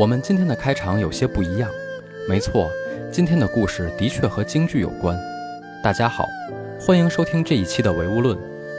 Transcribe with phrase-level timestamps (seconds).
[0.00, 1.70] 我们今天的开场有些不一样，
[2.26, 2.70] 没错，
[3.12, 5.14] 今天的故事的确和京剧有关。
[5.84, 6.24] 大家好，
[6.80, 8.34] 欢迎收听这一期的唯物论，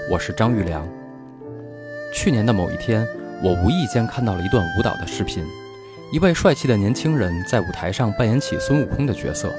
[0.09, 0.83] 我是张玉良。
[2.11, 3.07] 去年的某一天，
[3.43, 5.45] 我无意间看到了一段舞蹈的视频，
[6.11, 9.53] 一位帅气的年轻人在舞台上扮演起孙悟空的角色，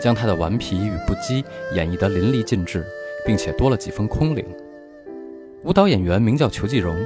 [0.00, 2.86] 将他的顽皮与不羁演绎得淋漓尽致，
[3.26, 4.42] 并且多了几分空灵。
[5.64, 6.96] 舞蹈演员名叫裘继荣，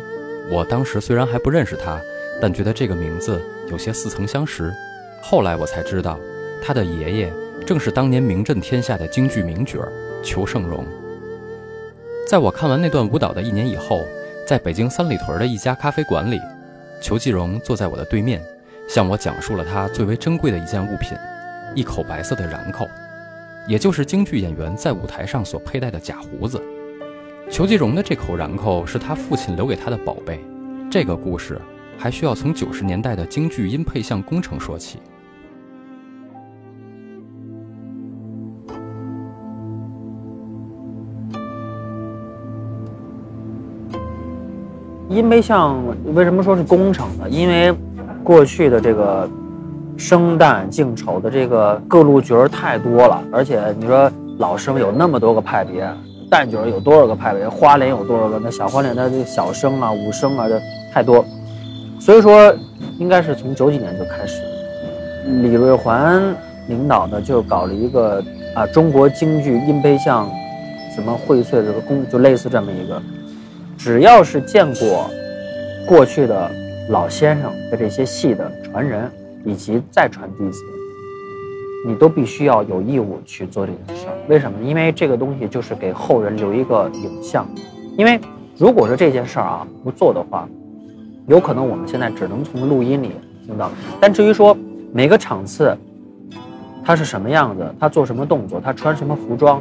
[0.49, 2.01] 我当时虽然还不认识他。
[2.41, 3.41] 但觉得这个名字
[3.71, 4.73] 有些似曾相识，
[5.23, 6.19] 后来我才知道，
[6.63, 7.33] 他的爷爷
[7.65, 9.81] 正是当年名震天下的京剧名角
[10.23, 10.85] 裘盛戎。
[12.29, 14.01] 在我看完那段舞蹈的一年以后，
[14.47, 16.41] 在北京三里屯的一家咖啡馆里，
[17.01, 18.43] 裘继荣坐在我的对面，
[18.89, 21.17] 向我讲述了他最为珍贵的一件物品——
[21.75, 22.87] 一口白色的染口，
[23.67, 26.61] 也就是京剧演员在舞台上所佩戴的假胡子。
[27.49, 30.41] 裘继荣的这口染口是他父亲留给他的宝贝。
[30.91, 31.61] 这个故事。
[31.99, 34.99] 还需要从九十年代的京剧音配像工程说起。
[45.09, 45.83] 音配像
[46.15, 47.29] 为什么说是工程呢？
[47.31, 47.75] 因为
[48.23, 49.27] 过去的这个
[49.97, 55.89] 生旦净丑的这个各路角儿太多了，而且你说老生有那么多个派别，
[56.31, 58.39] 旦角有多少个派别，花脸有多少个？
[58.43, 60.61] 那小花脸的这小生啊、武生啊，这
[60.93, 61.25] 太多。
[61.99, 62.55] 所以说，
[62.99, 64.41] 应该是从九几年就开始，
[65.43, 66.23] 李瑞环
[66.69, 68.23] 领导的就搞了一个
[68.55, 70.29] 啊中国京剧音配像
[70.95, 73.03] 什么荟萃这个工，就类似这么一个，
[73.77, 75.11] 只要是见过
[75.89, 76.51] 过去的
[76.91, 79.11] 老先生的这些戏的传人
[79.45, 80.61] 以及再传弟子，
[81.87, 84.15] 你都必须要有义务去做这件事儿。
[84.29, 84.59] 为什么？
[84.65, 87.47] 因为这个东西就是给后人留一个影像。
[87.97, 88.21] 因为
[88.57, 90.49] 如果说这件事儿啊不做的话，
[91.27, 93.11] 有可能我们现在只能从录音里
[93.45, 93.69] 听到，
[94.01, 94.57] 但至于说
[94.93, 95.77] 每个场次，
[96.85, 99.61] 他是什么样子，他做什么动作，他穿什么服装，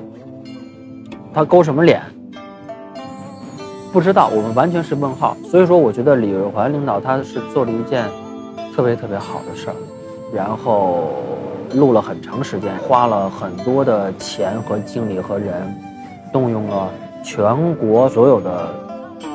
[1.34, 2.04] 他勾什么脸，
[3.92, 5.36] 不知道，我们完全是问号。
[5.44, 8.06] 所以说，我觉得李瑞环领导他是做了一件
[8.76, 9.76] 特别特别好的事儿，
[10.32, 11.10] 然后
[11.74, 15.54] 录了很长时间，花了很多的钱和精力和人，
[16.32, 16.92] 动用了
[17.24, 18.70] 全国所有的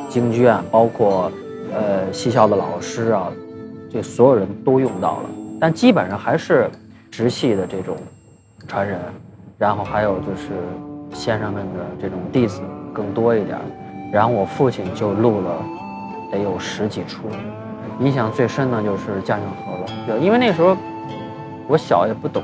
[0.09, 1.29] 京剧院，包括。
[1.73, 3.29] 呃，戏校的老师啊，
[3.91, 6.69] 这所有人都用到了，但基本上还是
[7.11, 7.97] 直系的这种
[8.67, 8.99] 传人，
[9.57, 10.49] 然后还有就是
[11.13, 12.61] 先生们的这种弟子
[12.93, 13.59] 更多一点。
[14.13, 15.65] 然后我父亲就录了
[16.33, 17.29] 得有十几出，
[18.01, 20.77] 印象最深的就是《将相和》了，就因为那时候
[21.69, 22.43] 我小也不懂，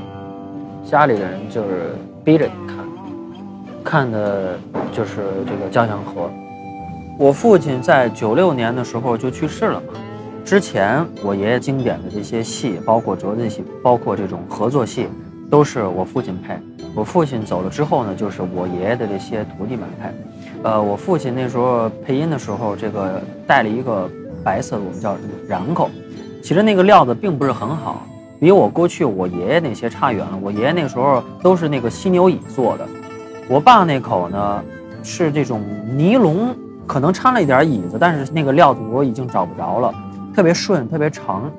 [0.84, 2.76] 家里的人就是逼着你看，
[3.82, 4.56] 看的
[4.92, 6.22] 就是这个《将相和》。
[7.19, 9.94] 我父亲在九六年的时候就去世了嘛。
[10.44, 15.09] 之前我爷爷经典的这些戏，包括折子戏，包括这种合作戏，
[15.50, 16.54] 都是我父亲配。
[16.94, 20.10] 我父亲走了之后呢，就是我爷爷的这些徒弟们配。
[20.62, 24.10] 呃，我父亲那时候配音的时候，这个戴了一个
[24.44, 25.16] 白色的，我们叫
[25.48, 25.91] 染口。
[26.43, 28.06] 其实那个料子并不是很好，
[28.38, 30.38] 比我过去我爷爷那些差远了。
[30.43, 32.87] 我爷爷那时候都是那个犀牛椅做的，
[33.48, 34.62] 我爸那口呢
[35.03, 35.62] 是这种
[35.97, 36.54] 尼龙。
[36.86, 39.92] 可能掺了一点椅子，但是那个料子我已经找不着了，
[40.34, 41.50] 特别顺，特别长。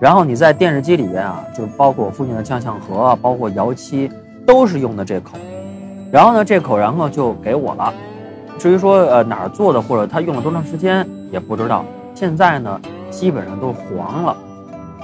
[0.00, 4.10] 然后你在电视机里边啊，就包括我父亲的将相盒啊，包括窑漆，
[4.46, 5.32] 都是用的这口。
[6.10, 7.92] 然后呢，这口然后就给我了。
[8.58, 11.84] 至于说呃哪儿做的或者他用了多长时间也不知道。
[12.14, 12.80] 现在呢，
[13.10, 14.36] 基本上都黄了，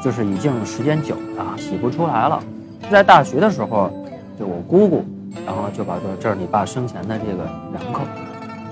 [0.02, 2.42] 就是已经时间久了，洗不出来了。
[2.90, 3.90] 在大学的时候，
[4.38, 5.04] 就我姑姑，
[5.46, 8.02] 然后就把说这是你爸生前的这个染口，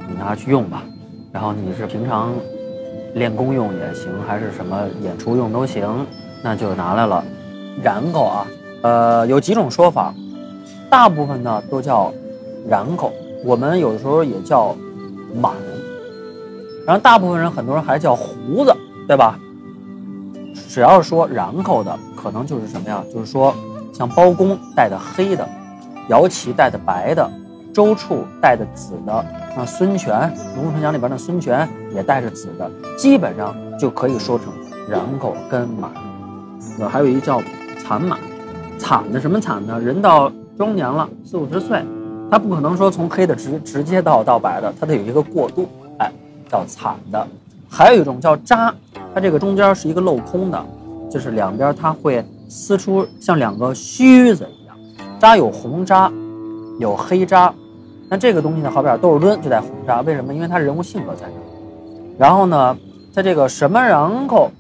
[0.09, 0.83] 你拿去用吧。
[1.35, 2.33] 然后你是平常
[3.15, 6.07] 练功用也行，还是什么演出用都行，
[6.45, 7.25] 那就拿来了。
[7.83, 8.47] 染口啊，
[8.83, 10.15] 呃，有几种说法，
[10.89, 12.15] 大部分呢都叫
[12.69, 13.13] 染口，
[13.45, 14.77] 我们有的时候也叫
[15.35, 15.53] 满。
[16.87, 18.73] 然后大部分人，很多人还叫胡子，
[19.09, 19.37] 对吧？
[20.69, 23.03] 只要说染口的，可能就是什么呀？
[23.13, 23.53] 就是说
[23.93, 25.45] 像包公戴的黑的，
[26.09, 27.29] 姚琦戴的白的。
[27.75, 29.25] 周处带着紫的，
[29.57, 30.15] 那，孙权
[30.57, 34.53] 《龙凤祥》里边的孙权也带着紫的，基本上就可以说成
[34.89, 35.91] 染口跟满。
[36.79, 37.43] 呃，还有一叫
[37.83, 38.17] 残满，
[38.79, 39.81] 惨的什么惨呢？
[39.81, 41.85] 人到中年了，四五十岁，
[42.31, 45.69] 他不可能说从黑的直直接到到白的，他得有一个过渡，
[45.99, 46.09] 哎，
[46.49, 47.27] 叫惨的。
[47.69, 48.73] 还有一种叫渣，
[49.13, 50.65] 它这个中间是一个镂空的，
[51.11, 54.77] 就是两边它会撕出像两个须子一样。
[55.19, 56.09] 渣有红渣，
[56.79, 57.53] 有黑渣。
[58.09, 60.33] 那这个东西呢，好比窦尔敦就在红沙，为什么？
[60.35, 62.19] 因为他人物性格在那。
[62.19, 62.77] 然后呢，
[63.13, 64.51] 在这个什么然后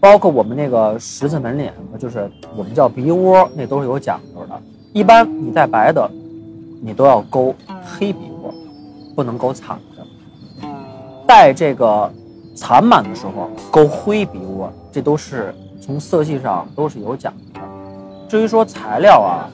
[0.00, 4.60] 包括我们那个十字门脸，就是我们叫鼻窝，那都是有讲究的。
[4.92, 6.10] 一般你戴白的，
[6.82, 8.52] 你都要勾黑鼻窝，
[9.14, 10.68] 不能勾惨的。
[11.26, 12.12] 戴这个
[12.54, 17.66] 残满的时候，勾灰鼻窝，这都是从色系上都是有讲究的。
[18.28, 19.48] 至于说材料啊，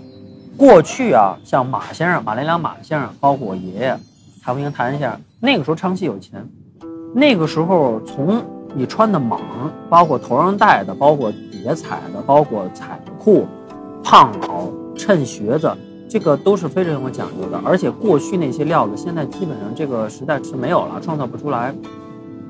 [0.58, 3.96] 过去啊，像马先生、马连良马先生，包括我爷爷
[4.42, 6.44] 谭富英谭先生，那个时候唱戏有钱，
[7.14, 8.42] 那个时候从
[8.74, 9.38] 你穿的蟒，
[9.88, 13.46] 包括头上戴的，包括底下踩的，包括彩裤、
[14.02, 15.72] 胖袄、衬靴子，
[16.10, 17.60] 这个都是非常有讲究的。
[17.64, 21.72] 而且过去那些料子，现在基本上这个时代是没有了，创造不出来。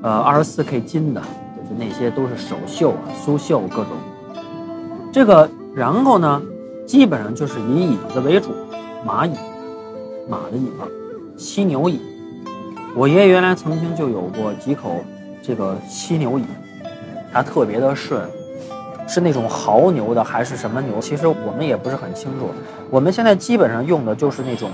[0.01, 3.87] 呃，二十四 K 金的，就是那些都是手绣啊、苏绣各种。
[5.11, 6.41] 这个然后呢，
[6.89, 8.49] 基本上就是以椅子为主，
[9.05, 9.35] 马椅、
[10.27, 12.01] 马的椅子、犀牛椅。
[12.95, 14.95] 我爷爷原来曾经就有过几口
[15.39, 16.45] 这个犀牛椅，
[17.31, 18.19] 它特别的顺，
[19.07, 20.99] 是那种牦牛的还是什么牛？
[20.99, 22.49] 其实我们也不是很清楚。
[22.89, 24.71] 我们现在基本上用的就是那种，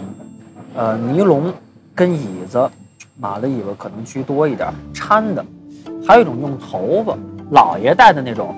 [0.74, 1.54] 呃，尼龙
[1.94, 2.70] 跟椅子，
[3.20, 5.46] 马的尾巴可能居多一点，掺的。
[6.08, 7.18] 还有一种用头发，
[7.52, 8.56] 老爷戴的那种，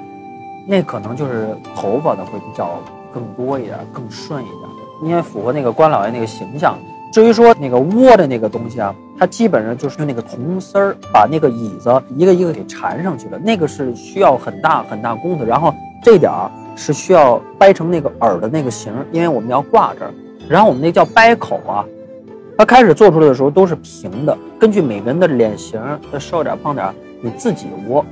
[0.67, 2.79] 那可能就是头发的会比较
[3.13, 6.77] 更多一点，更顺一点，因为符合那个关老爷那个形象。
[7.13, 15.45] 至于说那个窝的那个东西啊，它基本上就是用那个铜丝儿把那个椅子一个一个给缠上去了，那个是需要很大很大功夫。
[15.45, 15.73] 然后
[16.03, 20.11] 这点儿是需要掰成那个耳的那个形，因为我们要挂这儿。
[20.49, 21.83] 然后我们那叫掰口啊，
[22.57, 25.81] 它开始做出来的时候都是平的，根据每个人的脸型，
[26.19, 28.05] 瘦点胖点，你自己窝。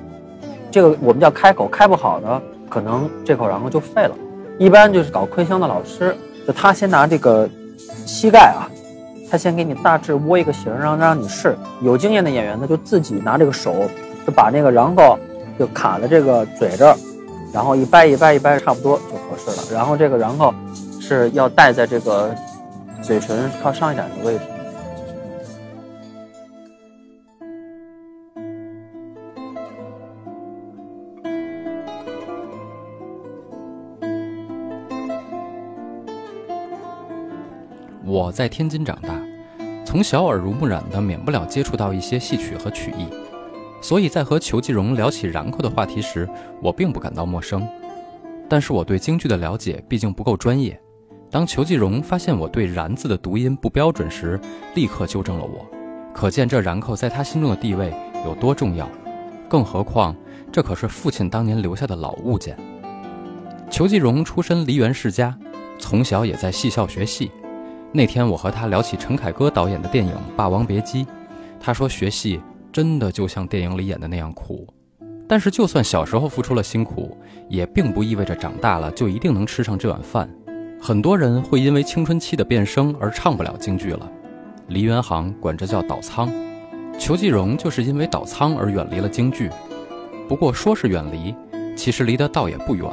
[0.71, 4.15] 这个我们叫开口，开不好呢，可能这口然后就废了。
[4.57, 6.15] 一般就是搞昆香的老师，
[6.47, 7.49] 就他先拿这个
[8.05, 8.69] 膝盖啊。
[9.27, 11.57] 他先给你大致窝一个形，然后让你试。
[11.81, 13.89] 有经验的演员呢，就自己拿这个手，
[14.25, 15.17] 就把那个然后
[15.57, 16.95] 就卡在这个嘴这儿，
[17.51, 19.75] 然后一掰一掰一掰，差不多就合适了。
[19.75, 20.53] 然后这个然后
[21.01, 22.33] 是要戴在这个
[23.01, 24.43] 嘴唇靠上一点的位置。
[38.07, 39.19] 我在天津长大，
[39.83, 43.07] 从小耳濡目染的，免不了接触到一些戏曲和曲艺，
[43.81, 46.29] 所以在和裘继荣聊起然扣的话题时，
[46.61, 47.67] 我并不感到陌生。
[48.47, 50.79] 但是我对京剧的了解毕竟不够专业。
[51.31, 54.39] 当裘继荣发现我对“然”字的读音不标准时，
[54.75, 55.65] 立刻纠正了我，
[56.13, 57.91] 可见这然扣在他心中的地位
[58.23, 58.87] 有多重要。
[59.49, 60.15] 更何况，
[60.51, 62.55] 这可是父亲当年留下的老物件。
[63.67, 65.35] 裘继荣出身梨园世家，
[65.79, 67.31] 从小也在戏校学戏。
[67.95, 71.05] 那天我和他聊起陈凯歌导演的电影《霸王别姬》，
[71.61, 74.67] 他说学戏真的就像电影里演的那样苦，
[75.29, 80.29] 但是就算小时候付出了辛苦，也并不意味着长大了就一定能吃上这碗饭。
[80.77, 84.11] 很多人会因为青春期的变声而唱不了京剧了，
[84.67, 86.29] 梨园行管这叫倒仓。
[86.99, 89.49] 裘继荣就是因为倒仓而远离了京剧，
[90.27, 91.33] 不过说是远离，
[91.77, 92.91] 其实离得倒也不远。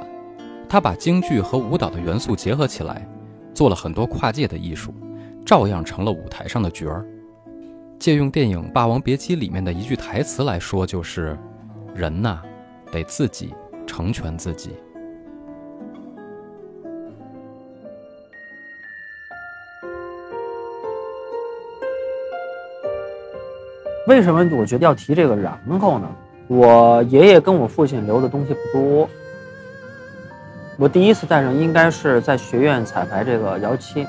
[0.68, 3.04] 他把京剧和舞蹈的元素结合起来。
[3.54, 4.94] 做了很多跨界的艺术，
[5.44, 7.06] 照样成了舞台上的角儿。
[7.99, 11.38] 借用电影《霸王别姬》里面的一句台词来说，就是
[11.94, 12.40] ：“人呐，
[12.90, 13.54] 得自己
[13.87, 14.71] 成全自己。”
[24.09, 26.09] 为什么我觉得要提这个然后呢？
[26.49, 29.09] 我爷爷跟我父亲留的东西不多。
[30.82, 34.02] 我第一次戴上应该是在学院彩排这个摇七，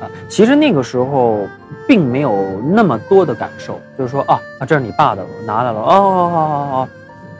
[0.00, 1.46] 啊，其实那个时候
[1.86, 6.88] 并没有那么多的感受，就是说啊啊，这是你爸的，我拿来了，哦哦哦哦哦，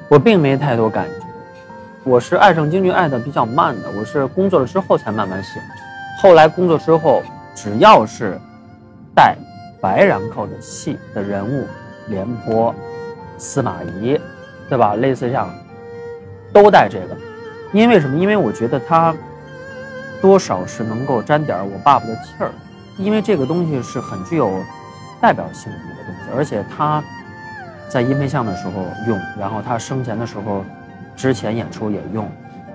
[0.06, 1.26] 我并没太多感觉。
[2.04, 5.68] 我是爱上京剧爱的比较慢的，我是工作了之后才慢慢喜欢。
[6.22, 7.24] 后来工作之后，
[7.56, 8.38] 只要是
[9.16, 9.36] 带
[9.80, 11.66] 白然扣的戏的人物，
[12.06, 12.72] 廉颇、
[13.36, 14.16] 司马懿，
[14.68, 14.94] 对吧？
[14.94, 15.52] 类似这样，
[16.52, 17.16] 都带这个。
[17.72, 18.16] 因为什么？
[18.18, 19.14] 因为我觉得它
[20.20, 22.50] 多少是能够沾点我爸爸的气儿，
[22.98, 24.52] 因为这个东西是很具有
[25.20, 27.02] 代表性的一个东西，而且他
[27.88, 28.72] 在音配像的时候
[29.06, 30.64] 用，然后他生前的时候
[31.16, 32.28] 之前演出也用。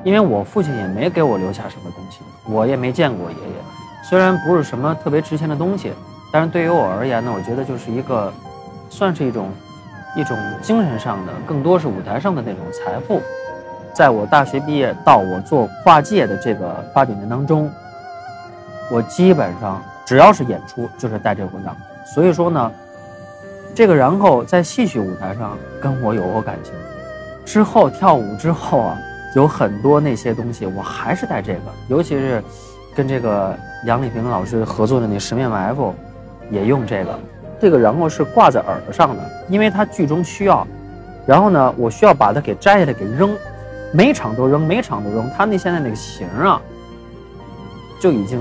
[0.03, 5.91] 因为我父亲也没给我留下什么东西，我也没见过爷爷，虽然不是什么特别值钱的东西，
[6.31, 8.31] 但是对于我而言呢，我觉得就是一个
[8.89, 9.49] 算是一种
[10.15, 13.21] 一种精神上的，更多是舞台上的那种财富。
[13.97, 17.67] 在我大学毕业到我做跨界的这个八九年当中，
[18.91, 21.75] 我基本上只要是演出就是戴这个然
[22.05, 22.71] 所以说呢，
[23.73, 26.73] 这个然后在戏曲舞台上跟我有过感情，
[27.43, 28.95] 之后跳舞之后啊，
[29.35, 32.43] 有很多那些东西，我还是带这个，尤其是
[32.95, 35.91] 跟这个杨丽萍老师合作的那《十面埋伏》，
[36.53, 37.19] 也用这个。
[37.59, 40.67] 这个然后是挂在耳朵上的，因为它剧中需要。
[41.25, 43.35] 然后呢，我需要把它给摘下来给扔，
[43.91, 45.29] 每场都扔，每场都扔。
[45.35, 46.61] 他那现在那个型啊，
[47.99, 48.39] 就已经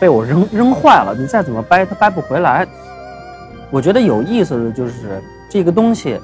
[0.00, 1.14] 被我扔扔坏了。
[1.18, 2.66] 你再怎么掰，它掰不回来。
[3.70, 6.20] 我觉得有意思的就是这个东西。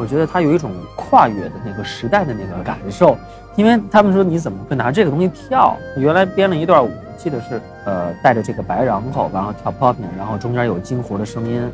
[0.00, 3.18] 我觉得它有一种跨越的那个时代的那个感受，
[3.56, 5.76] 因为他们说你怎么会拿这个东西跳？
[5.96, 11.68] 原来编了一段舞，记得是呃带着这个白瓤口，然后跳 popping，然后中间有金胡的声音，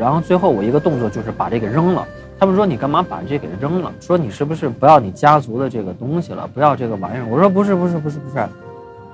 [0.00, 2.04] 然后最后我一个动作就是把这个扔了。
[2.38, 3.92] 他们说你干嘛把这给扔了？
[4.00, 6.48] 说你是不是不要你家族的这个东西了？
[6.52, 7.26] 不要这个玩意儿？
[7.26, 8.46] 我说不是不是不是不是，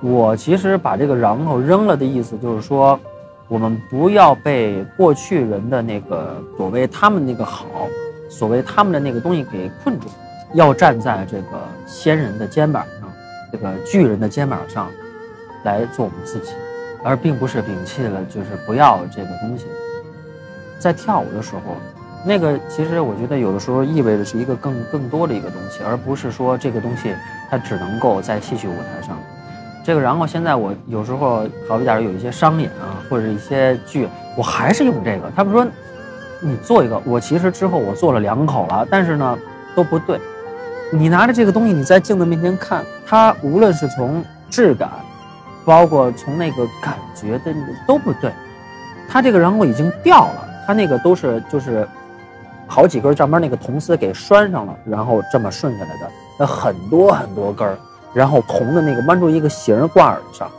[0.01, 2.99] 我其实把这个然后扔了的意思就是说，
[3.47, 7.65] 我们不要被过去人的那个所谓他们那个好。
[8.29, 10.07] 所谓他们的那个东西给困住，
[10.53, 13.09] 要站在这个先人的肩膀上，
[13.51, 14.89] 这个巨人的肩膀上，
[15.65, 16.53] 来做我们自己，
[17.03, 19.65] 而并不是摒弃了就是不要这个东西。
[20.79, 21.75] 在跳舞的时候，
[22.23, 27.13] 那个其实我觉得有的时候意味着是一个更更多的一个东西，而不是说这个东西
[27.49, 29.17] 它只能够在戏曲舞台上。
[29.83, 35.31] 这个然后现在我有时候好一点有一些商演啊，或者一些剧，我还是用这个。
[35.35, 35.65] 他们说。
[36.43, 39.37] 你做一个，我其实之后我做了两口了，但是呢
[39.75, 40.19] 都不对。
[40.91, 44.89] 你拿着这个东西，你在镜子面前看，它无论是从质感，
[45.63, 47.53] 包括从那个感觉的
[47.87, 48.31] 都不对。
[49.07, 51.87] 它这个然后已经掉了，它那个都是就是
[52.71, 56.09] 好几根上面那个铜丝给拴上了，然后这么顺下来的，
[56.39, 57.77] 那很多很多根儿，
[58.13, 60.49] 然后铜的那个弯出一个形挂耳上。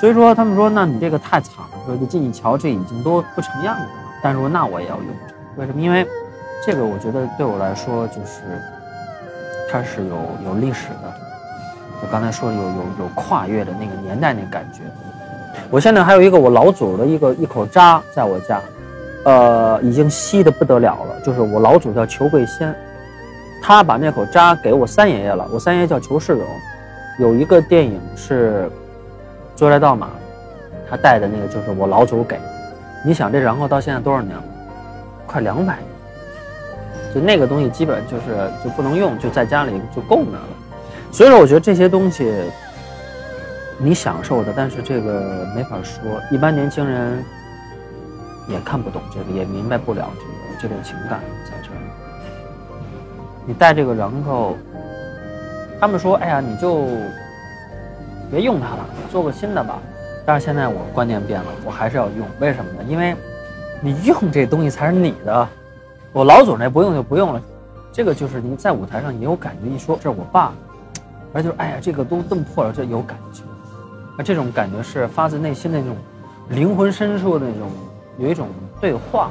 [0.00, 3.88] 所以说他们说，那你这个太惨了，说就进去瞧，这已经都不成样子了。
[4.20, 5.06] 但是那我也要用，
[5.56, 5.80] 为什么？
[5.80, 6.04] 因为
[6.66, 8.42] 这个我觉得对我来说就是
[9.70, 11.14] 它是有有历史的。
[12.02, 14.80] 我刚才说有有有跨越的那个年代那感觉。
[15.70, 18.60] 我现在还有一个我老祖的一个一口渣在我家，
[19.26, 21.20] 呃，已经稀的不得了了。
[21.24, 22.72] 就是我老祖叫裘贵仙，
[23.60, 25.44] 他把那口渣给我三爷爷了。
[25.52, 26.46] 我三爷爷叫裘世荣，
[27.18, 28.70] 有一个电影是
[29.58, 30.06] 《捉来盗马》，
[30.88, 32.38] 他带的那个就是我老祖给。
[33.04, 34.44] 你想这然后到现在多少年了？
[35.26, 40.48] 快两百年，就那个东西基本就是就不能用，就在家里就够着了。
[41.10, 42.32] 所以说，我觉得这些东西
[43.76, 47.24] 你享受的，但是这个没法说，一般年轻人
[48.48, 51.76] 也看不懂这个，也明白不了这个这种情感在这儿。
[53.46, 54.56] 你带这个然后，
[55.80, 56.86] 他们说：“哎呀，你就
[58.30, 59.78] 别用它了，做个新的吧。”
[60.26, 62.84] 但是现在我观念变了，我还是要用，为什么呢？
[62.88, 63.14] 因为，
[63.80, 65.48] 你用这东西才是你的。
[66.12, 67.40] 我老祖那不用就不用了，
[67.92, 69.68] 这个就是你在舞台上也有感觉。
[69.70, 70.52] 一说这是我爸，
[71.32, 73.42] 而就是哎呀，这个都这么破了，这有感觉。
[74.18, 75.96] 那这种感觉是发自内心的那种
[76.48, 77.70] 灵魂深处的那种
[78.18, 78.48] 有一种
[78.80, 79.30] 对话。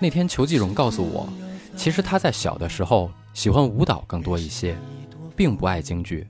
[0.00, 1.28] 那天裘继荣告诉我，
[1.76, 4.76] 其实他在小的时候喜欢舞蹈更多一些，
[5.34, 6.24] 并不爱京剧，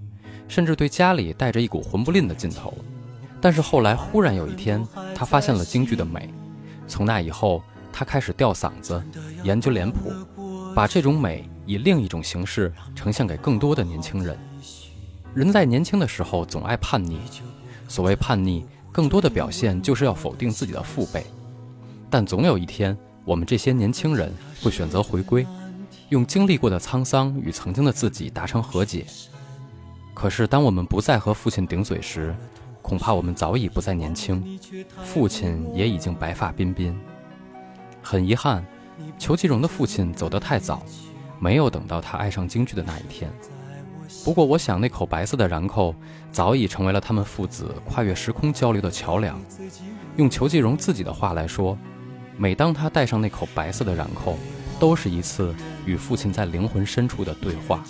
[0.49, 2.73] 甚至对家里带着一股混不吝的劲头。
[3.43, 4.83] 但是后来忽然有一天，
[5.15, 6.33] 他发现了京剧的美，
[6.87, 9.03] 从那以后，他开始吊嗓子，
[9.43, 10.11] 研究脸谱，
[10.75, 14.37] 把这种美以另一种形式呈现给更多的年轻人。
[15.35, 17.19] 人在年轻的时候总爱叛逆，
[17.87, 21.27] 所谓叛逆，更多的表现就是要否定自己的父辈，
[22.09, 22.97] 但总有一天。
[23.29, 24.33] 我们这些年轻人
[24.63, 25.47] 会选择回归，
[26.09, 29.05] 用经历过的沧桑与曾经的自己达成和解。
[30.15, 32.35] 可是，当我们不再和父亲顶嘴时，
[32.81, 34.59] 恐怕我们早已不再年轻，
[35.05, 36.95] 父亲也已经白发鬓鬓。
[38.03, 38.65] 很遗憾，
[39.19, 40.83] 裘继荣的父亲走得太早，
[41.39, 43.31] 没有等到他爱上京剧的那一天。
[44.25, 45.95] 不过，我想那口白色的然扣
[46.33, 49.39] 早已成为了他们父子跨越时空交流的桥梁。
[50.17, 51.77] 用裘继荣自己的话来说，
[52.39, 54.39] 每当他戴上那口白色的染扣，
[54.79, 55.53] 都是一次
[55.85, 57.83] 与父亲在灵魂深处的对话。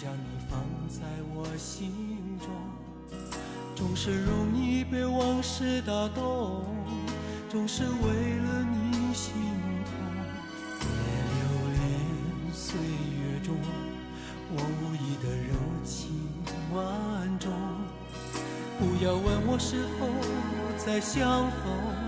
[3.75, 6.65] 总是容易被往事打动，
[7.51, 9.35] 总是为了你心
[9.85, 9.93] 痛。
[10.81, 10.89] 别
[11.35, 11.41] 留
[11.75, 13.55] 恋岁月中
[14.51, 16.11] 我无意的柔情
[16.75, 17.53] 万种。
[18.79, 20.07] 不要问我是否
[20.77, 22.08] 再相逢，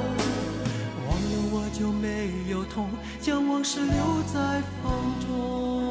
[3.21, 4.91] 将往事留在风
[5.27, 5.90] 中。